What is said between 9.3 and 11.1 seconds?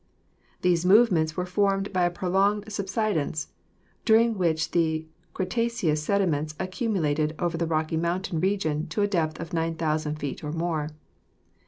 of 9,000 feet or more.